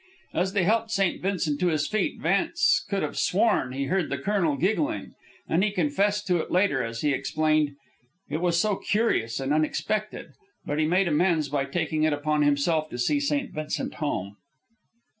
[0.33, 1.21] As they helped St.
[1.21, 5.13] Vincent to his feet, Vance could have sworn he heard the colonel giggling.
[5.47, 7.75] And he confessed to it later, as he explained,
[8.27, 10.33] "It was so curious and unexpected."
[10.65, 13.51] But he made amends by taking it upon himself to see St.
[13.51, 14.37] Vincent home.